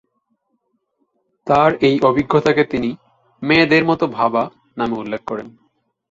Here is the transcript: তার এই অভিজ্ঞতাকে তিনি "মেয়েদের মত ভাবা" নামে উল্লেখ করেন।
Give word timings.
তার 1.47 1.71
এই 1.81 1.95
অভিজ্ঞতাকে 2.01 2.63
তিনি 2.63 2.89
"মেয়েদের 3.41 3.83
মত 3.85 4.01
ভাবা" 4.17 4.43
নামে 4.77 4.95
উল্লেখ 4.97 5.21
করেন। 5.25 5.47